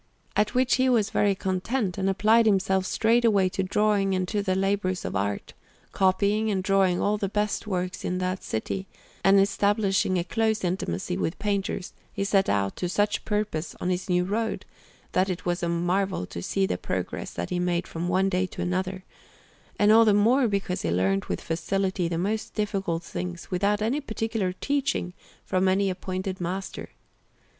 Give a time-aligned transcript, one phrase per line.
[0.35, 4.55] At which he was very content, and applied himself straightway to drawing and to the
[4.55, 5.53] labours of art,
[5.91, 8.87] copying and drawing all the best works in that city;
[9.23, 14.09] and establishing a close intimacy with painters, he set out to such purpose on his
[14.09, 14.65] new road,
[15.11, 18.47] that it was a marvel to see the progress that he made from one day
[18.47, 19.03] to another,
[19.77, 24.01] and all the more because he learnt with facility the most difficult things without any
[24.01, 25.13] particular teaching
[25.45, 26.89] from any appointed master.